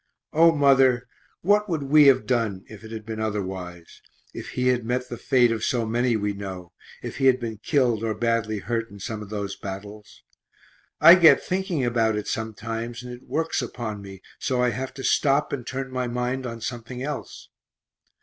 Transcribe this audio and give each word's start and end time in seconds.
O 0.33 0.51
mother, 0.51 1.07
what 1.41 1.69
would 1.69 1.83
we 1.83 2.07
[have] 2.07 2.25
done 2.25 2.63
if 2.67 2.83
it 2.83 2.89
had 2.91 3.05
been 3.05 3.19
otherwise 3.19 4.01
if 4.33 4.53
he 4.53 4.69
had 4.69 4.83
met 4.83 5.09
the 5.09 5.15
fate 5.17 5.51
of 5.51 5.63
so 5.63 5.85
many 5.85 6.15
we 6.17 6.33
know 6.33 6.71
if 7.03 7.17
he 7.17 7.27
had 7.27 7.39
been 7.39 7.59
killed 7.59 8.03
or 8.03 8.15
badly 8.15 8.57
hurt 8.57 8.89
in 8.89 8.99
some 8.99 9.21
of 9.21 9.29
those 9.29 9.55
battles? 9.55 10.23
I 10.99 11.13
get 11.13 11.43
thinking 11.43 11.85
about 11.85 12.15
it 12.15 12.27
sometimes, 12.27 13.03
and 13.03 13.13
it 13.13 13.27
works 13.27 13.61
upon 13.61 14.01
me 14.01 14.23
so 14.39 14.59
I 14.59 14.71
have 14.71 14.91
to 14.95 15.03
stop 15.03 15.53
and 15.53 15.67
turn 15.67 15.91
my 15.91 16.07
mind 16.07 16.47
on 16.47 16.61
something 16.61 17.03
else. 17.03 17.49